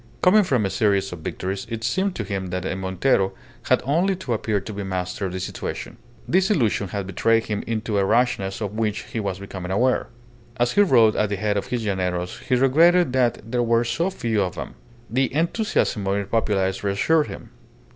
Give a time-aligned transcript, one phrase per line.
[0.23, 3.33] Coming from a series of victories, it seemed to him that a Montero
[3.69, 5.97] had only to appear to be master of the situation.
[6.27, 10.07] This illusion had betrayed him into a rashness of which he was becoming aware.
[10.57, 14.09] As he rode at the head of his llaneros he regretted that there were so
[14.09, 14.73] few of them.
[15.07, 17.51] The enthusiasm of the populace reassured him.